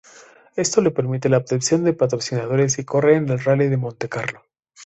[0.55, 4.41] Esto le permite la obtención de patrocinadores y correr en el Rally de Montecarlo.